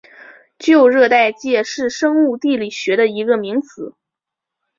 [0.57, 3.93] 旧热带界是生物地理学的一个名词。